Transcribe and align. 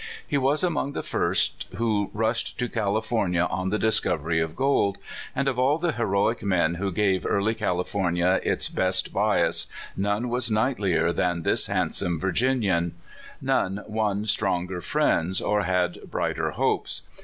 He 0.25 0.35
was 0.39 0.63
among 0.63 0.93
the 0.93 1.03
first 1.03 1.67
who 1.77 2.09
rushed 2.11 2.57
to 2.57 2.67
California 2.67 3.43
on 3.51 3.69
the 3.69 3.77
discovery 3.77 4.39
of 4.39 4.55
gold, 4.55 4.97
and 5.35 5.47
of 5.47 5.59
all 5.59 5.77
the 5.77 5.91
heroic 5.91 6.41
men 6.41 6.73
who 6.73 6.91
gave 6.91 7.23
early 7.23 7.53
California 7.53 8.39
its 8.41 8.67
best 8.67 9.13
bias 9.13 9.67
none 9.95 10.27
was 10.29 10.49
knightlier 10.49 11.11
than 11.13 11.43
this 11.43 11.67
handsome 11.67 12.19
Virginian; 12.19 12.95
LONE 13.43 13.43
MOUNTAIN, 13.43 13.73
85 13.73 13.85
none 13.85 13.93
won 13.95 14.25
stronger 14.25 14.81
friends, 14.81 15.39
or 15.39 15.61
had 15.65 15.99
brighter 16.09 16.49
hopes. 16.49 17.03